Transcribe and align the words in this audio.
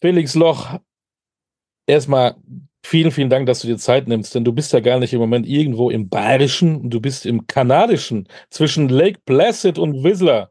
Felix 0.00 0.34
Loch, 0.34 0.78
erstmal 1.86 2.36
vielen, 2.84 3.10
vielen 3.10 3.30
Dank, 3.30 3.46
dass 3.46 3.60
du 3.60 3.68
dir 3.68 3.78
Zeit 3.78 4.08
nimmst, 4.08 4.34
denn 4.34 4.44
du 4.44 4.52
bist 4.52 4.72
ja 4.72 4.80
gar 4.80 4.98
nicht 4.98 5.12
im 5.12 5.20
Moment 5.20 5.46
irgendwo 5.46 5.90
im 5.90 6.08
Bayerischen, 6.08 6.88
du 6.90 7.00
bist 7.00 7.26
im 7.26 7.46
Kanadischen, 7.46 8.28
zwischen 8.50 8.88
Lake 8.88 9.18
Placid 9.24 9.78
und 9.78 10.04
Whistler. 10.04 10.50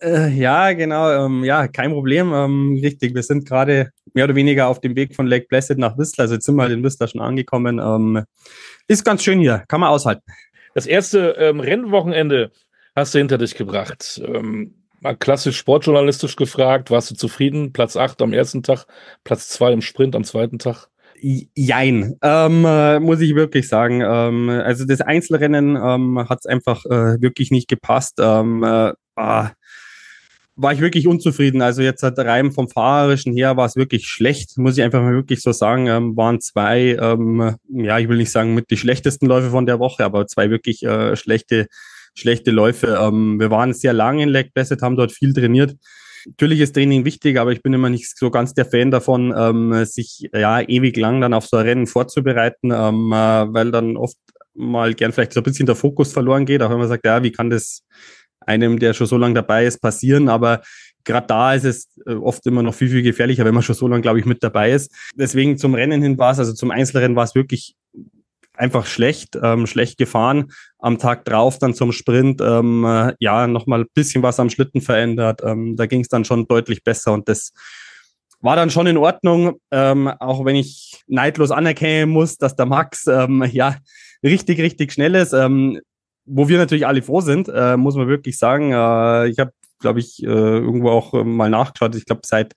Äh, 0.00 0.28
ja, 0.30 0.72
genau, 0.72 1.10
ähm, 1.10 1.44
ja, 1.44 1.68
kein 1.68 1.92
Problem. 1.92 2.32
Ähm, 2.32 2.78
richtig, 2.82 3.14
wir 3.14 3.22
sind 3.22 3.46
gerade 3.46 3.90
mehr 4.12 4.24
oder 4.24 4.34
weniger 4.34 4.68
auf 4.68 4.80
dem 4.80 4.96
Weg 4.96 5.14
von 5.14 5.26
Lake 5.26 5.46
Placid 5.48 5.78
nach 5.78 5.96
Whistler, 5.98 6.22
also 6.22 6.34
jetzt 6.34 6.46
sind 6.46 6.56
wir 6.56 6.68
in 6.70 6.82
Whistler 6.82 7.08
schon 7.08 7.20
angekommen. 7.20 7.78
Ähm, 7.78 8.24
ist 8.88 9.04
ganz 9.04 9.22
schön 9.22 9.40
hier, 9.40 9.64
kann 9.68 9.80
man 9.80 9.90
aushalten. 9.90 10.22
Das 10.74 10.86
erste 10.86 11.36
ähm, 11.38 11.60
Rennwochenende 11.60 12.50
hast 12.96 13.14
du 13.14 13.18
hinter 13.18 13.38
dich 13.38 13.54
gebracht. 13.54 14.20
Ähm, 14.26 14.83
mal 15.04 15.16
klassisch 15.16 15.56
sportjournalistisch 15.58 16.34
gefragt, 16.34 16.90
warst 16.90 17.10
du 17.10 17.14
zufrieden? 17.14 17.72
Platz 17.72 17.96
8 17.96 18.20
am 18.22 18.32
ersten 18.32 18.62
Tag, 18.62 18.86
Platz 19.22 19.48
2 19.50 19.72
im 19.72 19.82
Sprint 19.82 20.16
am 20.16 20.24
zweiten 20.24 20.58
Tag? 20.58 20.88
Jein, 21.20 22.16
ähm, 22.22 22.64
äh, 22.66 22.98
muss 22.98 23.20
ich 23.20 23.34
wirklich 23.34 23.68
sagen. 23.68 24.02
Ähm, 24.04 24.48
also 24.50 24.84
das 24.84 25.00
Einzelrennen 25.00 25.76
ähm, 25.76 26.28
hat 26.28 26.40
es 26.40 26.46
einfach 26.46 26.84
äh, 26.86 27.20
wirklich 27.22 27.50
nicht 27.50 27.68
gepasst. 27.68 28.18
Ähm, 28.18 28.62
äh, 28.64 28.92
war 30.56 30.72
ich 30.72 30.80
wirklich 30.80 31.06
unzufrieden. 31.06 31.62
Also 31.62 31.82
jetzt 31.82 32.02
hat 32.02 32.18
rein 32.18 32.52
vom 32.52 32.68
Fahrerischen 32.68 33.32
her 33.32 33.56
war 33.56 33.66
es 33.66 33.76
wirklich 33.76 34.06
schlecht, 34.06 34.56
muss 34.58 34.76
ich 34.76 34.84
einfach 34.84 35.02
mal 35.02 35.14
wirklich 35.14 35.40
so 35.42 35.52
sagen. 35.52 35.86
Ähm, 35.86 36.16
waren 36.16 36.40
zwei, 36.40 36.96
ähm, 37.00 37.56
ja, 37.68 37.98
ich 37.98 38.08
will 38.08 38.18
nicht 38.18 38.30
sagen 38.30 38.54
mit 38.54 38.70
die 38.70 38.76
schlechtesten 38.76 39.26
Läufe 39.26 39.50
von 39.50 39.66
der 39.66 39.78
Woche, 39.78 40.04
aber 40.04 40.26
zwei 40.26 40.50
wirklich 40.50 40.82
äh, 40.82 41.16
schlechte, 41.16 41.68
schlechte 42.14 42.50
Läufe. 42.50 42.98
Ähm, 43.00 43.38
wir 43.38 43.50
waren 43.50 43.72
sehr 43.72 43.92
lange 43.92 44.22
in 44.22 44.28
Lake 44.28 44.50
Placid, 44.54 44.82
haben 44.82 44.96
dort 44.96 45.12
viel 45.12 45.32
trainiert. 45.32 45.76
Natürlich 46.26 46.60
ist 46.60 46.74
Training 46.74 47.04
wichtig, 47.04 47.38
aber 47.38 47.52
ich 47.52 47.62
bin 47.62 47.74
immer 47.74 47.90
nicht 47.90 48.16
so 48.16 48.30
ganz 48.30 48.54
der 48.54 48.64
Fan 48.64 48.90
davon, 48.90 49.34
ähm, 49.36 49.84
sich 49.84 50.30
ja 50.32 50.60
ewig 50.60 50.96
lang 50.96 51.20
dann 51.20 51.34
auf 51.34 51.46
so 51.46 51.58
ein 51.58 51.66
Rennen 51.66 51.86
vorzubereiten, 51.86 52.70
ähm, 52.72 53.12
äh, 53.12 53.52
weil 53.52 53.70
dann 53.70 53.96
oft 53.96 54.16
mal 54.54 54.94
gern 54.94 55.12
vielleicht 55.12 55.32
so 55.32 55.40
ein 55.40 55.44
bisschen 55.44 55.66
der 55.66 55.74
Fokus 55.74 56.12
verloren 56.12 56.46
geht, 56.46 56.62
auch 56.62 56.70
wenn 56.70 56.78
man 56.78 56.88
sagt, 56.88 57.04
ja, 57.04 57.22
wie 57.22 57.32
kann 57.32 57.50
das 57.50 57.82
einem, 58.40 58.78
der 58.78 58.94
schon 58.94 59.06
so 59.06 59.16
lange 59.16 59.34
dabei 59.34 59.66
ist, 59.66 59.80
passieren. 59.80 60.28
Aber 60.28 60.62
gerade 61.04 61.26
da 61.26 61.54
ist 61.54 61.64
es 61.64 61.88
äh, 62.06 62.14
oft 62.14 62.46
immer 62.46 62.62
noch 62.62 62.74
viel, 62.74 62.88
viel 62.88 63.02
gefährlicher, 63.02 63.44
wenn 63.44 63.54
man 63.54 63.62
schon 63.62 63.74
so 63.74 63.88
lange, 63.88 64.02
glaube 64.02 64.18
ich, 64.18 64.24
mit 64.24 64.42
dabei 64.42 64.72
ist. 64.72 64.92
Deswegen 65.16 65.58
zum 65.58 65.74
Rennen 65.74 66.02
hin 66.02 66.18
war 66.18 66.32
es, 66.32 66.38
also 66.38 66.52
zum 66.52 66.70
Einzelrennen 66.70 67.16
war 67.16 67.24
es 67.24 67.34
wirklich 67.34 67.74
einfach 68.54 68.86
schlecht, 68.86 69.38
ähm, 69.42 69.66
schlecht 69.66 69.98
gefahren. 69.98 70.52
Am 70.78 70.98
Tag 70.98 71.24
drauf 71.24 71.58
dann 71.58 71.74
zum 71.74 71.92
Sprint, 71.92 72.40
ähm, 72.40 72.84
äh, 72.84 73.14
ja, 73.18 73.46
nochmal 73.46 73.80
ein 73.80 73.88
bisschen 73.94 74.22
was 74.22 74.40
am 74.40 74.50
Schlitten 74.50 74.80
verändert. 74.80 75.42
Ähm, 75.44 75.76
da 75.76 75.86
ging 75.86 76.00
es 76.00 76.08
dann 76.08 76.24
schon 76.24 76.46
deutlich 76.46 76.84
besser 76.84 77.12
und 77.12 77.28
das 77.28 77.52
war 78.40 78.56
dann 78.56 78.70
schon 78.70 78.86
in 78.86 78.98
Ordnung, 78.98 79.58
ähm, 79.70 80.06
auch 80.06 80.44
wenn 80.44 80.56
ich 80.56 81.02
neidlos 81.06 81.50
anerkennen 81.50 82.10
muss, 82.10 82.36
dass 82.36 82.56
der 82.56 82.66
Max 82.66 83.06
ähm, 83.06 83.42
ja 83.50 83.76
richtig, 84.22 84.60
richtig 84.60 84.92
schnell 84.92 85.14
ist. 85.14 85.32
Ähm, 85.32 85.80
wo 86.26 86.48
wir 86.48 86.58
natürlich 86.58 86.86
alle 86.86 87.02
froh 87.02 87.20
sind, 87.20 87.48
äh, 87.48 87.76
muss 87.76 87.96
man 87.96 88.08
wirklich 88.08 88.38
sagen. 88.38 88.72
Äh, 88.72 89.28
ich 89.28 89.38
habe, 89.38 89.52
glaube 89.80 90.00
ich, 90.00 90.22
äh, 90.22 90.26
irgendwo 90.26 90.90
auch 90.90 91.12
mal 91.24 91.50
nachgeschaut. 91.50 91.94
Ich 91.96 92.06
glaube, 92.06 92.22
seit 92.24 92.54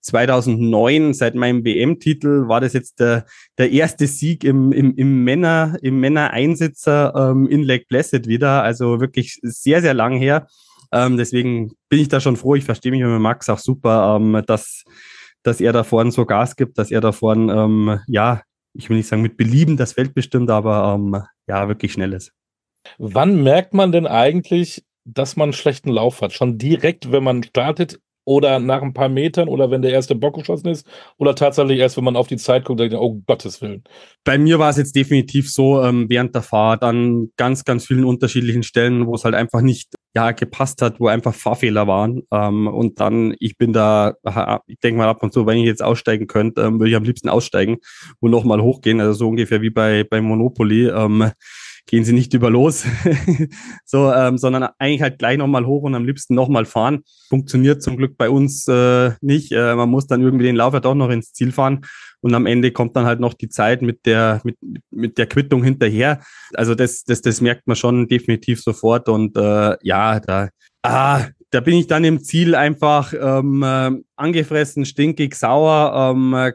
2009, 0.00 1.14
seit 1.14 1.34
meinem 1.34 1.64
WM-Titel, 1.64 2.48
war 2.48 2.60
das 2.60 2.72
jetzt 2.72 3.00
der, 3.00 3.26
der 3.58 3.70
erste 3.70 4.06
Sieg 4.06 4.44
im, 4.44 4.72
im, 4.72 4.94
im 4.94 5.24
Männer, 5.24 5.76
im 5.82 6.00
Männer-Einsitzer 6.00 7.14
ähm, 7.14 7.46
in 7.48 7.62
Lake 7.62 7.86
Placid 7.88 8.26
wieder. 8.26 8.62
Also 8.62 9.00
wirklich 9.00 9.38
sehr, 9.42 9.82
sehr 9.82 9.94
lang 9.94 10.16
her. 10.16 10.46
Ähm, 10.92 11.16
deswegen 11.16 11.72
bin 11.88 12.00
ich 12.00 12.08
da 12.08 12.20
schon 12.20 12.36
froh. 12.36 12.54
Ich 12.54 12.64
verstehe 12.64 12.92
mich 12.92 13.02
mit 13.02 13.20
Max 13.20 13.48
auch 13.48 13.58
super, 13.58 14.16
ähm, 14.16 14.42
dass, 14.46 14.84
dass 15.42 15.60
er 15.60 15.72
da 15.72 15.84
vorne 15.84 16.10
so 16.10 16.24
Gas 16.24 16.56
gibt, 16.56 16.78
dass 16.78 16.90
er 16.90 17.00
da 17.00 17.12
vorne, 17.12 17.52
ähm, 17.52 18.00
ja, 18.06 18.42
ich 18.74 18.88
will 18.88 18.96
nicht 18.96 19.08
sagen 19.08 19.22
mit 19.22 19.36
Belieben 19.36 19.76
das 19.76 19.92
Feld 19.94 20.14
bestimmt, 20.14 20.50
aber 20.50 20.94
ähm, 20.94 21.22
ja, 21.46 21.68
wirklich 21.68 21.92
schnell 21.92 22.12
ist. 22.12 22.32
Wann 22.98 23.42
merkt 23.42 23.74
man 23.74 23.92
denn 23.92 24.06
eigentlich, 24.06 24.84
dass 25.04 25.36
man 25.36 25.48
einen 25.48 25.52
schlechten 25.52 25.90
Lauf 25.90 26.20
hat? 26.20 26.32
Schon 26.32 26.58
direkt, 26.58 27.12
wenn 27.12 27.24
man 27.24 27.42
startet 27.42 28.00
oder 28.28 28.58
nach 28.58 28.82
ein 28.82 28.92
paar 28.92 29.08
Metern 29.08 29.48
oder 29.48 29.70
wenn 29.70 29.80
der 29.80 29.90
erste 29.90 30.14
Bock 30.14 30.34
geschossen 30.34 30.68
ist 30.68 30.86
oder 31.16 31.34
tatsächlich 31.34 31.78
erst, 31.78 31.96
wenn 31.96 32.04
man 32.04 32.14
auf 32.14 32.26
die 32.26 32.36
Zeit 32.36 32.66
guckt, 32.66 32.78
denkt, 32.78 32.94
oh 32.94 33.22
Gottes 33.26 33.62
Willen. 33.62 33.84
Bei 34.22 34.36
mir 34.36 34.58
war 34.58 34.68
es 34.68 34.76
jetzt 34.76 34.94
definitiv 34.94 35.50
so, 35.50 35.82
ähm, 35.82 36.06
während 36.10 36.34
der 36.34 36.42
Fahrt 36.42 36.82
an 36.82 37.30
ganz, 37.38 37.64
ganz 37.64 37.86
vielen 37.86 38.04
unterschiedlichen 38.04 38.62
Stellen, 38.62 39.06
wo 39.06 39.14
es 39.14 39.24
halt 39.24 39.34
einfach 39.34 39.62
nicht 39.62 39.94
ja, 40.14 40.32
gepasst 40.32 40.82
hat, 40.82 41.00
wo 41.00 41.08
einfach 41.08 41.34
Fahrfehler 41.34 41.86
waren. 41.86 42.22
Ähm, 42.30 42.66
und 42.66 43.00
dann, 43.00 43.34
ich 43.40 43.56
bin 43.56 43.72
da, 43.72 44.14
ich 44.66 44.78
denke 44.80 44.98
mal 44.98 45.08
ab 45.08 45.22
und 45.22 45.32
zu, 45.32 45.46
wenn 45.46 45.56
ich 45.56 45.64
jetzt 45.64 45.82
aussteigen 45.82 46.26
könnte, 46.26 46.60
ähm, 46.60 46.78
würde 46.78 46.90
ich 46.90 46.96
am 46.96 47.04
liebsten 47.04 47.30
aussteigen 47.30 47.78
und 48.20 48.30
nochmal 48.30 48.60
hochgehen. 48.60 49.00
Also 49.00 49.14
so 49.14 49.28
ungefähr 49.28 49.62
wie 49.62 49.70
bei, 49.70 50.04
bei 50.04 50.20
Monopoly. 50.20 50.88
Ähm, 50.88 51.30
gehen 51.88 52.04
sie 52.04 52.12
nicht 52.12 52.34
über 52.34 52.50
los, 52.50 52.84
so, 53.84 54.12
ähm, 54.12 54.38
sondern 54.38 54.68
eigentlich 54.78 55.02
halt 55.02 55.18
gleich 55.18 55.38
nochmal 55.38 55.66
hoch 55.66 55.82
und 55.82 55.94
am 55.94 56.04
liebsten 56.04 56.34
nochmal 56.34 56.66
fahren. 56.66 57.00
Funktioniert 57.28 57.82
zum 57.82 57.96
Glück 57.96 58.16
bei 58.18 58.28
uns 58.28 58.68
äh, 58.68 59.12
nicht. 59.22 59.52
Äh, 59.52 59.74
man 59.74 59.88
muss 59.88 60.06
dann 60.06 60.22
irgendwie 60.22 60.44
den 60.44 60.54
Lauf 60.56 60.74
ja 60.74 60.80
doch 60.80 60.94
noch 60.94 61.08
ins 61.08 61.32
Ziel 61.32 61.50
fahren 61.50 61.80
und 62.20 62.34
am 62.34 62.46
Ende 62.46 62.72
kommt 62.72 62.94
dann 62.94 63.06
halt 63.06 63.20
noch 63.20 63.32
die 63.34 63.48
Zeit 63.48 63.80
mit 63.80 64.04
der 64.04 64.40
mit, 64.44 64.56
mit 64.90 65.18
der 65.18 65.26
Quittung 65.26 65.64
hinterher. 65.64 66.20
Also 66.54 66.74
das 66.74 67.04
das 67.04 67.22
das 67.22 67.40
merkt 67.40 67.66
man 67.66 67.76
schon 67.76 68.06
definitiv 68.06 68.60
sofort 68.60 69.08
und 69.08 69.36
äh, 69.36 69.76
ja 69.82 70.20
da 70.20 70.50
ah, 70.82 71.24
da 71.50 71.60
bin 71.60 71.74
ich 71.74 71.86
dann 71.86 72.04
im 72.04 72.22
Ziel 72.22 72.54
einfach 72.54 73.14
ähm, 73.18 73.62
äh, 73.62 73.92
angefressen, 74.16 74.84
stinkig, 74.84 75.34
sauer, 75.34 76.12
ähm, 76.14 76.52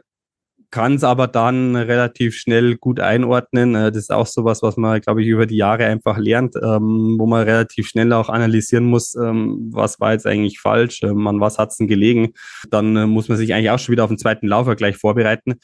kann 0.74 0.96
es 0.96 1.04
aber 1.04 1.28
dann 1.28 1.76
relativ 1.76 2.34
schnell 2.34 2.76
gut 2.76 2.98
einordnen. 2.98 3.76
Äh, 3.76 3.92
das 3.92 4.02
ist 4.02 4.12
auch 4.12 4.26
sowas, 4.26 4.60
was 4.60 4.76
man, 4.76 5.00
glaube 5.00 5.22
ich, 5.22 5.28
über 5.28 5.46
die 5.46 5.56
Jahre 5.56 5.86
einfach 5.86 6.18
lernt, 6.18 6.56
ähm, 6.56 7.14
wo 7.16 7.26
man 7.26 7.44
relativ 7.44 7.86
schnell 7.86 8.12
auch 8.12 8.28
analysieren 8.28 8.84
muss, 8.84 9.14
ähm, 9.14 9.70
was 9.72 10.00
war 10.00 10.14
jetzt 10.14 10.26
eigentlich 10.26 10.58
falsch, 10.58 11.04
ähm, 11.04 11.28
an 11.28 11.40
was 11.40 11.58
hat 11.58 11.70
es 11.70 11.76
denn 11.76 11.86
gelegen. 11.86 12.32
Dann 12.70 12.96
äh, 12.96 13.06
muss 13.06 13.28
man 13.28 13.38
sich 13.38 13.54
eigentlich 13.54 13.70
auch 13.70 13.78
schon 13.78 13.92
wieder 13.92 14.02
auf 14.02 14.10
den 14.10 14.18
zweiten 14.18 14.48
Laufer 14.48 14.74
gleich 14.74 14.96
vorbereiten. 14.96 15.60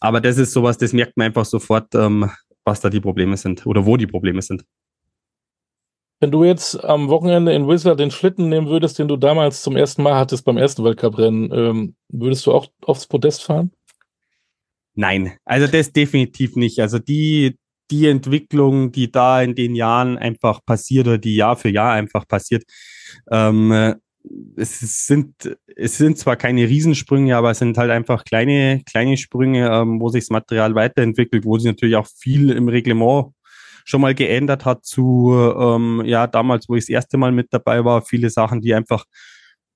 Aber 0.00 0.20
das 0.20 0.36
ist 0.36 0.52
sowas, 0.52 0.78
das 0.78 0.92
merkt 0.92 1.16
man 1.16 1.26
einfach 1.26 1.44
sofort, 1.44 1.94
was 2.64 2.80
da 2.80 2.90
die 2.90 3.00
Probleme 3.00 3.36
sind 3.36 3.66
oder 3.66 3.86
wo 3.86 3.96
die 3.96 4.06
Probleme 4.06 4.40
sind. 4.40 4.64
Wenn 6.20 6.30
du 6.30 6.44
jetzt 6.44 6.84
am 6.84 7.08
Wochenende 7.08 7.52
in 7.52 7.66
Whistler 7.68 7.96
den 7.96 8.10
Schlitten 8.10 8.48
nehmen 8.48 8.68
würdest, 8.68 8.98
den 8.98 9.08
du 9.08 9.16
damals 9.16 9.62
zum 9.62 9.76
ersten 9.76 10.02
Mal 10.02 10.14
hattest 10.14 10.44
beim 10.44 10.58
ersten 10.58 10.84
Weltcuprennen, 10.84 11.96
würdest 12.08 12.46
du 12.46 12.52
auch 12.52 12.68
aufs 12.82 13.06
Podest 13.06 13.42
fahren? 13.42 13.72
Nein, 15.00 15.32
also 15.46 15.66
das 15.66 15.92
definitiv 15.94 16.56
nicht. 16.56 16.78
Also 16.78 16.98
die, 16.98 17.56
die 17.90 18.06
Entwicklung, 18.06 18.92
die 18.92 19.10
da 19.10 19.40
in 19.40 19.54
den 19.54 19.74
Jahren 19.74 20.18
einfach 20.18 20.60
passiert 20.62 21.06
oder 21.06 21.16
die 21.16 21.36
Jahr 21.36 21.56
für 21.56 21.70
Jahr 21.70 21.94
einfach 21.94 22.28
passiert, 22.28 22.64
ähm, 23.30 23.94
es 24.56 25.06
sind, 25.06 25.56
es 25.74 25.96
sind 25.96 26.18
zwar 26.18 26.36
keine 26.36 26.68
Riesensprünge, 26.68 27.34
aber 27.34 27.52
es 27.52 27.60
sind 27.60 27.78
halt 27.78 27.90
einfach 27.90 28.24
kleine, 28.24 28.82
kleine 28.84 29.16
Sprünge, 29.16 29.70
ähm, 29.72 30.02
wo 30.02 30.10
sich 30.10 30.24
das 30.24 30.30
Material 30.30 30.74
weiterentwickelt, 30.74 31.46
wo 31.46 31.56
sich 31.56 31.64
natürlich 31.64 31.96
auch 31.96 32.06
viel 32.18 32.50
im 32.50 32.68
Reglement 32.68 33.32
schon 33.86 34.02
mal 34.02 34.14
geändert 34.14 34.66
hat 34.66 34.84
zu, 34.84 35.32
ähm, 35.34 36.02
ja, 36.04 36.26
damals, 36.26 36.68
wo 36.68 36.74
ich 36.74 36.82
das 36.84 36.90
erste 36.90 37.16
Mal 37.16 37.32
mit 37.32 37.46
dabei 37.52 37.86
war, 37.86 38.02
viele 38.02 38.28
Sachen, 38.28 38.60
die 38.60 38.74
einfach 38.74 39.06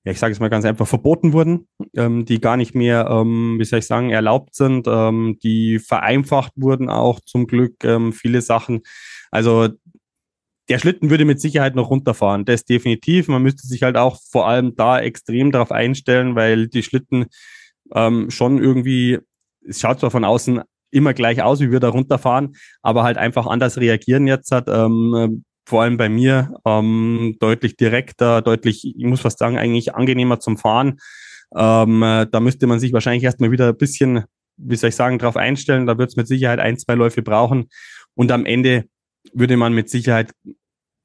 ja, 0.05 0.11
ich 0.11 0.19
sage 0.19 0.31
es 0.31 0.39
mal 0.39 0.49
ganz 0.49 0.65
einfach, 0.65 0.87
verboten 0.87 1.33
wurden, 1.33 1.67
ähm, 1.95 2.25
die 2.25 2.39
gar 2.39 2.57
nicht 2.57 2.75
mehr, 2.75 3.07
ähm, 3.09 3.55
wie 3.57 3.65
soll 3.65 3.79
ich 3.79 3.87
sagen, 3.87 4.11
erlaubt 4.11 4.55
sind, 4.55 4.87
ähm, 4.87 5.39
die 5.41 5.79
vereinfacht 5.79 6.53
wurden 6.55 6.89
auch 6.89 7.19
zum 7.21 7.47
Glück 7.47 7.83
ähm, 7.83 8.13
viele 8.13 8.41
Sachen. 8.41 8.81
Also 9.31 9.69
der 10.69 10.77
Schlitten 10.77 11.09
würde 11.09 11.25
mit 11.25 11.41
Sicherheit 11.41 11.75
noch 11.75 11.89
runterfahren, 11.89 12.45
das 12.45 12.65
definitiv. 12.65 13.27
Man 13.27 13.41
müsste 13.41 13.67
sich 13.67 13.81
halt 13.81 13.97
auch 13.97 14.19
vor 14.31 14.47
allem 14.47 14.75
da 14.75 14.99
extrem 14.99 15.51
darauf 15.51 15.71
einstellen, 15.71 16.35
weil 16.35 16.67
die 16.67 16.83
Schlitten 16.83 17.25
ähm, 17.93 18.29
schon 18.29 18.59
irgendwie, 18.59 19.19
es 19.67 19.79
schaut 19.79 19.99
zwar 19.99 20.11
von 20.11 20.23
außen 20.23 20.61
immer 20.91 21.13
gleich 21.15 21.41
aus, 21.41 21.61
wie 21.61 21.71
wir 21.71 21.79
da 21.79 21.89
runterfahren, 21.89 22.55
aber 22.83 23.03
halt 23.03 23.17
einfach 23.17 23.47
anders 23.47 23.77
reagieren 23.77 24.27
jetzt 24.27 24.51
hat. 24.51 24.67
Ähm, 24.67 25.43
vor 25.65 25.81
allem 25.81 25.97
bei 25.97 26.09
mir 26.09 26.53
ähm, 26.65 27.37
deutlich 27.39 27.75
direkter, 27.75 28.41
deutlich, 28.41 28.85
ich 28.85 29.05
muss 29.05 29.21
fast 29.21 29.39
sagen, 29.39 29.57
eigentlich 29.57 29.95
angenehmer 29.95 30.39
zum 30.39 30.57
Fahren. 30.57 30.99
Ähm, 31.55 32.03
äh, 32.03 32.27
da 32.31 32.39
müsste 32.39 32.67
man 32.67 32.79
sich 32.79 32.93
wahrscheinlich 32.93 33.23
erstmal 33.23 33.51
wieder 33.51 33.69
ein 33.69 33.77
bisschen, 33.77 34.25
wie 34.57 34.75
soll 34.75 34.89
ich 34.89 34.95
sagen, 34.95 35.17
darauf 35.17 35.37
einstellen. 35.37 35.87
Da 35.87 35.97
wird 35.97 36.09
es 36.09 36.15
mit 36.15 36.27
Sicherheit 36.27 36.59
ein, 36.59 36.77
zwei 36.77 36.93
Läufe 36.93 37.21
brauchen. 37.21 37.69
Und 38.13 38.31
am 38.31 38.45
Ende 38.45 38.85
würde 39.33 39.57
man 39.57 39.73
mit 39.73 39.89
Sicherheit 39.89 40.31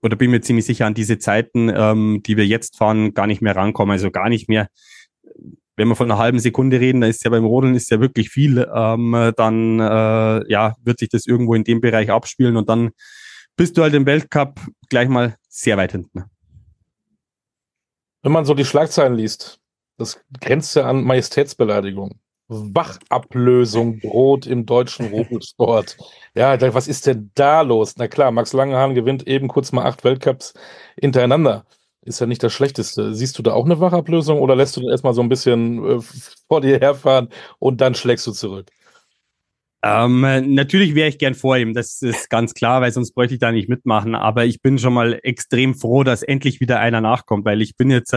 oder 0.02 0.16
bin 0.16 0.30
mir 0.30 0.40
ziemlich 0.40 0.64
sicher 0.64 0.86
an 0.86 0.94
diese 0.94 1.18
Zeiten, 1.18 1.70
ähm, 1.74 2.22
die 2.24 2.36
wir 2.36 2.46
jetzt 2.46 2.76
fahren, 2.76 3.12
gar 3.14 3.26
nicht 3.26 3.42
mehr 3.42 3.56
rankommen. 3.56 3.92
Also 3.92 4.10
gar 4.10 4.28
nicht 4.28 4.48
mehr. 4.48 4.68
Wenn 5.76 5.88
wir 5.88 5.96
von 5.96 6.10
einer 6.10 6.20
halben 6.20 6.38
Sekunde 6.38 6.80
reden, 6.80 7.00
da 7.00 7.06
ist 7.06 7.24
ja 7.24 7.30
beim 7.30 7.44
Rodeln 7.44 7.74
ist 7.74 7.90
ja 7.90 8.00
wirklich 8.00 8.28
viel. 8.28 8.66
Ähm, 8.74 9.32
dann 9.36 9.80
äh, 9.80 10.50
ja 10.50 10.74
wird 10.82 10.98
sich 10.98 11.08
das 11.08 11.26
irgendwo 11.26 11.54
in 11.54 11.64
dem 11.64 11.80
Bereich 11.80 12.10
abspielen 12.10 12.56
und 12.56 12.68
dann 12.68 12.90
bist 13.60 13.76
du 13.76 13.82
halt 13.82 13.92
im 13.92 14.06
Weltcup 14.06 14.58
gleich 14.88 15.06
mal 15.06 15.36
sehr 15.50 15.76
weit 15.76 15.92
hinten. 15.92 16.24
Wenn 18.22 18.32
man 18.32 18.46
so 18.46 18.54
die 18.54 18.64
Schlagzeilen 18.64 19.14
liest, 19.16 19.60
das 19.98 20.18
grenzt 20.40 20.76
ja 20.76 20.88
an 20.88 21.04
Majestätsbeleidigung. 21.04 22.18
Wachablösung 22.48 24.00
droht 24.00 24.46
im 24.46 24.64
deutschen 24.64 25.08
Rodelsport. 25.08 25.98
Ja, 26.34 26.58
was 26.72 26.88
ist 26.88 27.06
denn 27.06 27.32
da 27.34 27.60
los? 27.60 27.96
Na 27.98 28.08
klar, 28.08 28.30
Max 28.30 28.54
Langehahn 28.54 28.94
gewinnt 28.94 29.28
eben 29.28 29.48
kurz 29.48 29.72
mal 29.72 29.84
acht 29.84 30.04
Weltcups 30.04 30.54
hintereinander. 30.98 31.66
Ist 32.00 32.18
ja 32.18 32.26
nicht 32.26 32.42
das 32.42 32.54
Schlechteste. 32.54 33.14
Siehst 33.14 33.38
du 33.38 33.42
da 33.42 33.52
auch 33.52 33.66
eine 33.66 33.78
Wachablösung 33.78 34.40
oder 34.40 34.56
lässt 34.56 34.74
du 34.78 34.80
den 34.80 34.88
erstmal 34.88 35.12
so 35.12 35.20
ein 35.20 35.28
bisschen 35.28 35.84
äh, 35.84 36.00
vor 36.48 36.62
dir 36.62 36.78
herfahren 36.78 37.28
und 37.58 37.82
dann 37.82 37.94
schlägst 37.94 38.26
du 38.26 38.32
zurück? 38.32 38.70
Ähm, 39.82 40.20
natürlich 40.54 40.94
wäre 40.94 41.08
ich 41.08 41.18
gern 41.18 41.34
vor 41.34 41.56
ihm, 41.56 41.72
das 41.72 42.02
ist 42.02 42.28
ganz 42.28 42.52
klar, 42.52 42.82
weil 42.82 42.92
sonst 42.92 43.12
bräuchte 43.14 43.34
ich 43.34 43.40
da 43.40 43.50
nicht 43.50 43.68
mitmachen. 43.68 44.14
Aber 44.14 44.44
ich 44.44 44.60
bin 44.60 44.78
schon 44.78 44.92
mal 44.92 45.18
extrem 45.22 45.74
froh, 45.74 46.04
dass 46.04 46.22
endlich 46.22 46.60
wieder 46.60 46.80
einer 46.80 47.00
nachkommt, 47.00 47.46
weil 47.46 47.62
ich 47.62 47.76
bin 47.76 47.90
jetzt, 47.90 48.14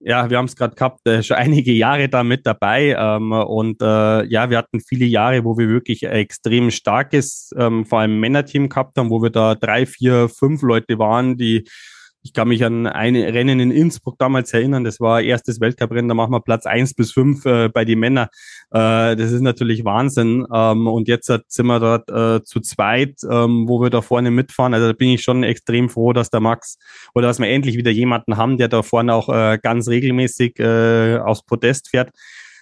ja, 0.00 0.30
wir 0.30 0.38
haben 0.38 0.46
es 0.46 0.56
gerade 0.56 0.74
gehabt, 0.74 1.06
äh, 1.06 1.22
schon 1.22 1.36
einige 1.38 1.72
Jahre 1.72 2.08
da 2.08 2.24
mit 2.24 2.44
dabei. 2.44 2.96
Ähm, 2.98 3.30
und 3.32 3.80
äh, 3.82 4.24
ja, 4.26 4.50
wir 4.50 4.58
hatten 4.58 4.80
viele 4.80 5.06
Jahre, 5.06 5.44
wo 5.44 5.56
wir 5.56 5.68
wirklich 5.68 6.02
extrem 6.02 6.70
starkes, 6.72 7.50
ähm, 7.56 7.86
vor 7.86 8.00
allem 8.00 8.18
Männerteam 8.18 8.68
gehabt 8.68 8.96
haben, 8.98 9.10
wo 9.10 9.22
wir 9.22 9.30
da 9.30 9.54
drei, 9.54 9.86
vier, 9.86 10.28
fünf 10.28 10.62
Leute 10.62 10.98
waren, 10.98 11.36
die 11.36 11.68
ich 12.22 12.34
kann 12.34 12.48
mich 12.48 12.64
an 12.64 12.86
ein 12.86 13.16
Rennen 13.16 13.60
in 13.60 13.70
Innsbruck 13.70 14.18
damals 14.18 14.52
erinnern. 14.52 14.84
Das 14.84 15.00
war 15.00 15.22
erstes 15.22 15.60
Weltcuprennen. 15.60 16.08
Da 16.08 16.14
machen 16.14 16.32
wir 16.32 16.40
Platz 16.40 16.66
eins 16.66 16.94
bis 16.94 17.12
fünf 17.12 17.46
äh, 17.46 17.68
bei 17.68 17.84
den 17.84 17.98
Männern. 17.98 18.28
Äh, 18.70 19.16
das 19.16 19.32
ist 19.32 19.40
natürlich 19.40 19.84
Wahnsinn. 19.84 20.46
Ähm, 20.52 20.86
und 20.86 21.08
jetzt 21.08 21.26
sind 21.26 21.66
wir 21.66 21.80
dort 21.80 22.10
äh, 22.10 22.44
zu 22.44 22.60
zweit, 22.60 23.16
ähm, 23.30 23.66
wo 23.68 23.80
wir 23.80 23.90
da 23.90 24.02
vorne 24.02 24.30
mitfahren. 24.30 24.74
Also 24.74 24.88
da 24.88 24.92
bin 24.92 25.08
ich 25.10 25.22
schon 25.22 25.44
extrem 25.44 25.88
froh, 25.88 26.12
dass 26.12 26.30
der 26.30 26.40
Max 26.40 26.76
oder 27.14 27.28
dass 27.28 27.38
wir 27.38 27.48
endlich 27.48 27.76
wieder 27.76 27.90
jemanden 27.90 28.36
haben, 28.36 28.58
der 28.58 28.68
da 28.68 28.82
vorne 28.82 29.14
auch 29.14 29.28
äh, 29.30 29.58
ganz 29.62 29.88
regelmäßig 29.88 30.58
äh, 30.58 31.18
aufs 31.18 31.42
Podest 31.42 31.88
fährt. 31.88 32.10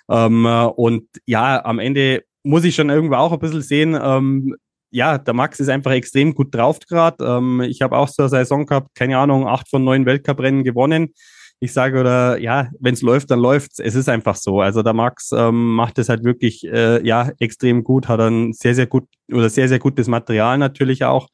Ähm, 0.09 0.47
und 0.47 1.09
ja, 1.27 1.65
am 1.65 1.81
Ende 1.81 2.23
muss 2.45 2.65
ich 2.65 2.77
schon 2.77 2.91
irgendwo 2.91 3.17
auch 3.17 3.33
ein 3.33 3.41
bisschen 3.41 3.63
sehen, 3.63 3.99
ähm, 4.01 4.55
ja, 4.91 5.19
der 5.19 5.35
Max 5.35 5.61
ist 5.61 5.69
einfach 5.69 5.93
extrem 5.93 6.35
gut 6.35 6.55
drauf 6.55 6.79
gerade. 6.89 7.25
Ähm, 7.25 7.61
ich 7.61 7.83
habe 7.83 7.97
auch 7.97 8.11
eine 8.17 8.29
Saison 8.29 8.67
gehabt, 8.67 8.95
keine 8.95 9.19
Ahnung, 9.19 9.47
acht 9.47 9.69
von 9.69 9.85
neun 9.85 10.07
Weltcuprennen 10.07 10.65
gewonnen. 10.65 11.15
Ich 11.61 11.73
sage, 11.73 11.99
oder 11.99 12.39
ja, 12.39 12.69
wenn 12.79 12.95
es 12.95 13.03
läuft, 13.03 13.31
dann 13.31 13.41
läuft's. 13.41 13.81
Es 13.81 13.97
ist 13.97 14.09
einfach 14.09 14.37
so. 14.37 14.61
Also 14.61 14.83
der 14.83 14.93
Max 14.93 15.33
ähm, 15.33 15.75
macht 15.75 15.99
es 15.99 16.09
halt 16.09 16.25
wirklich 16.25 16.65
äh, 16.65 17.05
ja 17.05 17.33
extrem 17.41 17.83
gut, 17.83 18.07
hat 18.09 18.21
ein 18.21 18.53
sehr, 18.53 18.75
sehr 18.75 18.87
gut 18.87 19.05
oder 19.33 19.51
sehr, 19.51 19.69
sehr 19.69 19.81
gutes 19.81 20.07
Material 20.07 20.57
natürlich 20.59 21.05
auch. 21.05 21.29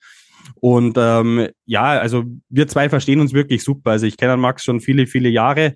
Und 0.60 0.96
ähm, 0.98 1.48
ja, 1.66 1.84
also 1.98 2.24
wir 2.48 2.68
zwei 2.68 2.88
verstehen 2.88 3.20
uns 3.20 3.34
wirklich 3.34 3.62
super. 3.62 3.90
Also 3.90 4.06
ich 4.06 4.16
kenne 4.16 4.36
Max 4.36 4.64
schon 4.64 4.80
viele, 4.80 5.06
viele 5.06 5.28
Jahre 5.28 5.74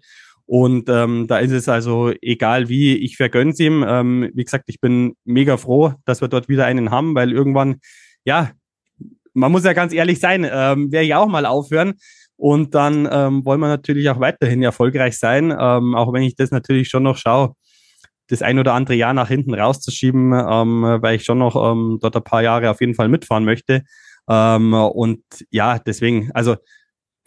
und 0.49 0.89
ähm, 0.89 1.27
da 1.27 1.41
ist 1.41 1.53
es 1.53 1.69
also 1.69 2.11
egal 2.23 2.71
wie, 2.71 2.97
ich 2.97 3.19
vergönn's 3.19 3.61
ihm. 3.61 3.85
Ähm, 3.87 4.31
wie 4.33 4.45
gesagt, 4.45 4.65
ich 4.69 4.81
bin 4.81 5.13
mega 5.27 5.59
froh, 5.59 5.93
dass 6.07 6.23
wir 6.23 6.29
dort 6.29 6.49
wieder 6.49 6.65
einen 6.65 6.91
haben, 6.91 7.15
weil 7.15 7.33
irgendwann, 7.33 7.81
ja, 8.25 8.53
man 9.35 9.53
muss 9.53 9.65
ja 9.65 9.75
ganz 9.75 9.93
ehrlich 9.93 10.21
sein, 10.21 10.49
ähm, 10.51 10.91
werde 10.91 11.05
ich 11.05 11.15
auch 11.15 11.29
mal 11.29 11.45
aufhören. 11.45 11.97
Und 12.37 12.75
dann 12.75 13.07
ähm, 13.13 13.45
wollen 13.45 13.61
wir 13.61 13.69
natürlich 13.69 14.09
auch 14.09 14.21
weiterhin 14.21 14.63
erfolgreich 14.63 15.19
sein, 15.19 15.51
ähm, 15.51 15.95
auch 15.95 16.15
wenn 16.15 16.23
ich 16.23 16.35
das 16.35 16.51
natürlich 16.51 16.89
schon 16.89 17.03
noch 17.03 17.19
schaue, 17.19 17.53
das 18.29 18.41
ein 18.41 18.59
oder 18.59 18.73
andere 18.73 18.95
Jahr 18.95 19.13
nach 19.13 19.29
hinten 19.29 19.53
rauszuschieben, 19.53 20.33
ähm, 20.33 20.83
weil 21.03 21.17
ich 21.17 21.25
schon 21.25 21.39
noch 21.39 21.57
ähm, 21.57 21.99
dort 22.01 22.17
ein 22.17 22.25
paar 22.25 22.43
Jahre 22.43 22.71
auf 22.71 22.81
jeden 22.81 22.95
Fall 22.95 23.11
mitfahren 23.11 23.45
möchte. 23.45 23.83
Ähm, 24.31 24.73
und 24.73 25.23
ja, 25.51 25.79
deswegen, 25.79 26.31
also 26.33 26.57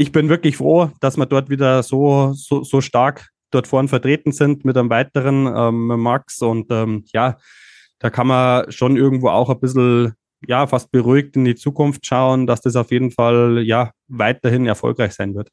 ich 0.01 0.11
bin 0.11 0.29
wirklich 0.29 0.57
froh, 0.57 0.89
dass 0.99 1.15
wir 1.15 1.27
dort 1.27 1.51
wieder 1.51 1.83
so, 1.83 2.33
so, 2.33 2.63
so 2.63 2.81
stark 2.81 3.29
dort 3.51 3.67
vorn 3.67 3.87
vertreten 3.87 4.31
sind 4.31 4.65
mit 4.65 4.75
einem 4.75 4.89
weiteren 4.89 5.45
ähm, 5.45 6.01
Max. 6.01 6.41
Und 6.41 6.71
ähm, 6.71 7.05
ja, 7.13 7.37
da 7.99 8.09
kann 8.09 8.25
man 8.25 8.71
schon 8.71 8.97
irgendwo 8.97 9.29
auch 9.29 9.49
ein 9.49 9.59
bisschen, 9.59 10.13
ja, 10.47 10.65
fast 10.65 10.91
beruhigt 10.91 11.35
in 11.35 11.45
die 11.45 11.53
Zukunft 11.53 12.05
schauen, 12.07 12.47
dass 12.47 12.61
das 12.61 12.75
auf 12.75 12.91
jeden 12.91 13.11
Fall, 13.11 13.61
ja, 13.63 13.91
weiterhin 14.07 14.65
erfolgreich 14.65 15.13
sein 15.13 15.35
wird. 15.35 15.49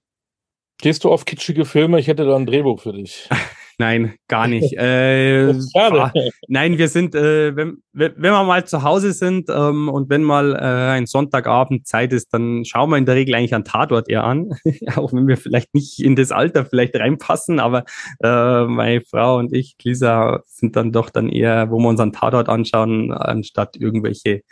Gehst 0.80 1.04
du 1.04 1.10
auf 1.10 1.26
kitschige 1.26 1.66
Filme? 1.66 2.00
Ich 2.00 2.06
hätte 2.06 2.24
da 2.24 2.34
ein 2.34 2.46
Drehbuch 2.46 2.80
für 2.80 2.94
dich. 2.94 3.28
Nein, 3.80 4.16
gar 4.26 4.48
nicht. 4.48 4.72
Äh, 4.76 5.54
ah, 5.75 6.12
nein, 6.48 6.78
wir 6.78 6.88
sind, 6.88 7.14
äh, 7.14 7.54
wenn, 7.54 7.78
wenn 7.92 8.20
wir 8.20 8.44
mal 8.44 8.66
zu 8.66 8.82
Hause 8.82 9.12
sind 9.12 9.48
ähm, 9.48 9.88
und 9.88 10.10
wenn 10.10 10.25
mal 10.25 10.54
äh, 10.54 10.96
ein 10.96 11.06
Sonntagabend 11.06 11.86
Zeit 11.86 12.12
ist, 12.12 12.34
dann 12.34 12.64
schauen 12.64 12.90
wir 12.90 12.96
in 12.96 13.06
der 13.06 13.14
Regel 13.14 13.36
eigentlich 13.36 13.54
einen 13.54 13.64
Tatort 13.64 14.08
eher 14.08 14.25
an, 14.25 14.50
auch 14.96 15.12
wenn 15.12 15.28
wir 15.28 15.36
vielleicht 15.36 15.72
nicht 15.75 16.00
in 16.00 16.16
das 16.16 16.32
Alter 16.32 16.64
vielleicht 16.64 16.96
reinpassen, 16.96 17.60
aber 17.60 17.84
äh, 18.22 18.64
meine 18.64 19.00
Frau 19.00 19.38
und 19.38 19.54
ich, 19.54 19.76
Lisa, 19.82 20.42
sind 20.46 20.74
dann 20.74 20.90
doch 20.90 21.10
dann 21.10 21.28
eher, 21.28 21.70
wo 21.70 21.78
wir 21.78 21.88
uns 21.88 22.00
einen 22.00 22.12
Tatort 22.12 22.48
anschauen, 22.48 23.12
anstatt 23.12 23.76
irgendwelche, 23.76 24.42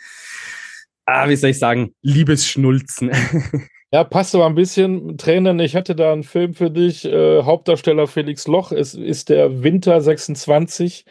ah, 1.05 1.27
wie 1.27 1.35
soll 1.35 1.49
ich 1.49 1.59
sagen, 1.59 1.93
Liebesschnulzen. 2.01 3.11
Ja, 3.93 4.03
passt 4.03 4.35
aber 4.35 4.45
ein 4.45 4.55
bisschen. 4.55 5.17
Tränen, 5.17 5.59
ich 5.59 5.75
hatte 5.75 5.95
da 5.95 6.11
einen 6.11 6.23
Film 6.23 6.53
für 6.53 6.69
dich. 6.69 7.05
Äh, 7.05 7.43
Hauptdarsteller 7.43 8.07
Felix 8.07 8.45
Loch. 8.47 8.71
Es 8.71 8.93
ist 8.93 9.29
der 9.29 9.63
Winter 9.63 10.01
26. 10.01 11.05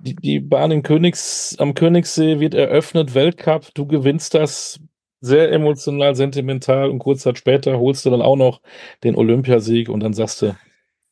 Die, 0.00 0.14
die 0.16 0.40
Bahn 0.40 0.70
in 0.70 0.82
Königs, 0.82 1.56
am 1.58 1.74
Königssee 1.74 2.40
wird 2.40 2.54
eröffnet, 2.54 3.14
Weltcup. 3.14 3.74
Du 3.74 3.86
gewinnst 3.86 4.34
das 4.34 4.80
sehr 5.20 5.52
emotional, 5.52 6.14
sentimental 6.14 6.90
und 6.90 6.98
kurz 7.00 7.22
Zeit 7.22 7.38
später 7.38 7.78
holst 7.78 8.06
du 8.06 8.10
dann 8.10 8.22
auch 8.22 8.36
noch 8.36 8.60
den 9.04 9.16
Olympiasieg 9.16 9.88
und 9.88 10.00
dann 10.00 10.12
sagst 10.14 10.42
du, 10.42 10.56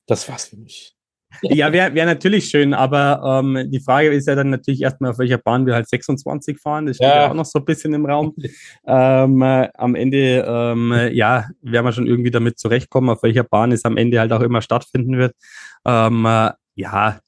das 0.06 0.28
war's 0.28 0.46
für 0.48 0.56
mich. 0.56 0.94
Ja, 1.42 1.72
wäre 1.72 1.94
wär 1.94 2.06
natürlich 2.06 2.46
schön, 2.46 2.74
aber 2.74 3.42
ähm, 3.42 3.70
die 3.70 3.80
Frage 3.80 4.08
ist 4.10 4.26
ja 4.26 4.34
dann 4.34 4.50
natürlich 4.50 4.82
erstmal, 4.82 5.12
auf 5.12 5.18
welcher 5.18 5.38
Bahn 5.38 5.66
wir 5.66 5.74
halt 5.74 5.88
26 5.88 6.58
fahren. 6.58 6.86
Das 6.86 6.96
steht 6.96 7.08
ja, 7.08 7.22
ja 7.22 7.30
auch 7.30 7.34
noch 7.34 7.44
so 7.44 7.58
ein 7.58 7.64
bisschen 7.64 7.94
im 7.94 8.06
Raum. 8.06 8.34
ähm, 8.86 9.42
äh, 9.42 9.68
am 9.74 9.94
Ende, 9.94 10.44
ähm, 10.46 11.10
ja, 11.12 11.48
werden 11.62 11.86
wir 11.86 11.92
schon 11.92 12.06
irgendwie 12.06 12.30
damit 12.30 12.58
zurechtkommen, 12.58 13.10
auf 13.10 13.22
welcher 13.22 13.44
Bahn 13.44 13.72
es 13.72 13.84
am 13.84 13.96
Ende 13.96 14.20
halt 14.20 14.32
auch 14.32 14.40
immer 14.40 14.62
stattfinden 14.62 15.18
wird. 15.18 15.34
Ähm, 15.84 16.24
äh, 16.26 16.50
ja, 16.76 17.20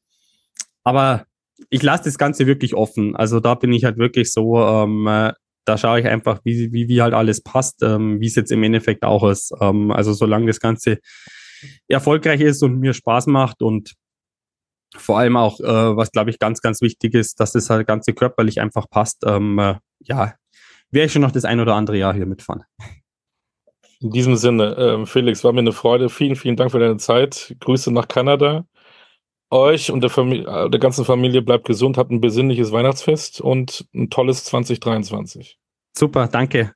aber 0.85 1.27
ich 1.71 1.83
lasse 1.83 2.05
das 2.05 2.19
Ganze 2.19 2.47
wirklich 2.47 2.75
offen. 2.75 3.17
Also 3.17 3.41
da 3.41 3.55
bin 3.55 3.73
ich 3.73 3.85
halt 3.85 3.99
wirklich 3.99 4.33
so, 4.33 4.59
ähm, 4.59 5.07
äh, 5.07 5.33
da 5.65 5.77
schaue 5.77 6.01
ich 6.01 6.07
einfach, 6.07 6.41
wie, 6.45 6.73
wie, 6.73 6.89
wie 6.89 7.03
halt 7.03 7.13
alles 7.13 7.43
passt, 7.43 7.83
ähm, 7.83 8.21
wie 8.21 8.27
es 8.27 8.37
jetzt 8.37 8.53
im 8.53 8.63
Endeffekt 8.63 9.05
auch 9.05 9.29
ist. 9.29 9.53
Ähm, 9.61 9.91
also 9.91 10.13
solange 10.13 10.47
das 10.47 10.61
Ganze 10.61 10.99
erfolgreich 11.89 12.41
ist 12.41 12.63
und 12.63 12.79
mir 12.79 12.95
Spaß 12.95 13.27
macht 13.27 13.63
und 13.63 13.95
vor 14.95 15.19
allem 15.19 15.37
auch, 15.37 15.61
äh, 15.61 15.97
was 15.97 16.11
glaube 16.11 16.31
ich 16.31 16.39
ganz, 16.39 16.61
ganz 16.61 16.81
wichtig 16.81 17.15
ist, 17.15 17.41
dass 17.41 17.53
das 17.53 17.71
halt 17.71 17.87
ganze 17.87 18.13
körperlich 18.13 18.61
einfach 18.61 18.89
passt. 18.89 19.25
Ähm, 19.27 19.59
äh, 19.59 19.75
ja, 20.01 20.35
werde 20.91 21.07
ich 21.07 21.13
schon 21.13 21.23
noch 21.23 21.33
das 21.33 21.45
ein 21.45 21.61
oder 21.61 21.75
andere 21.75 21.99
Jahr 21.99 22.15
hier 22.15 22.27
mitfahren. 22.27 22.65
In 24.01 24.11
diesem 24.11 24.37
Sinne, 24.37 24.77
äh, 24.77 25.07
Felix, 25.07 25.43
war 25.43 25.53
mir 25.53 25.61
eine 25.61 25.73
Freude. 25.73 26.09
Vielen, 26.09 26.37
vielen 26.37 26.57
Dank 26.57 26.71
für 26.71 26.79
deine 26.79 26.99
Zeit. 26.99 27.57
Grüße 27.61 27.93
nach 27.93 28.09
Kanada. 28.09 28.67
Euch 29.51 29.91
und 29.91 30.01
der, 30.01 30.11
Familie, 30.11 30.47
äh, 30.47 30.71
der 30.71 30.81
ganzen 30.81 31.05
Familie 31.05 31.41
bleibt 31.41 31.67
gesund, 31.67 31.97
habt 31.97 32.11
ein 32.11 32.21
besinnliches 32.21 32.73
Weihnachtsfest 32.73 33.41
und 33.41 33.87
ein 33.95 34.11
tolles 34.11 34.45
2023. 34.45 35.59
Super, 35.97 36.29
danke. 36.29 36.75